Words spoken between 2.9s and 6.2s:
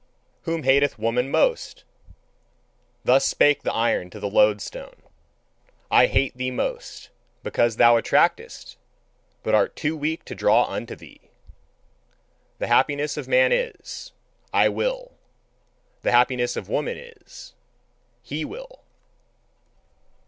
Thus spake the iron to the loadstone: "I